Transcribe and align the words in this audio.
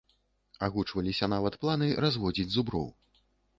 Агучваліся 0.67 1.29
нават 1.35 1.59
планы 1.65 1.91
разводзіць 2.07 2.49
зуброў. 2.57 2.87